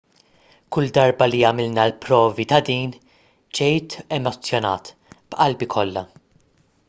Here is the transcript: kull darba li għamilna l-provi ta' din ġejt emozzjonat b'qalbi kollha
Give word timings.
kull 0.75 0.87
darba 0.97 1.25
li 1.33 1.41
għamilna 1.49 1.83
l-provi 1.89 2.45
ta' 2.53 2.61
din 2.69 2.95
ġejt 3.59 3.99
emozzjonat 4.19 4.93
b'qalbi 5.13 5.69
kollha 5.75 6.05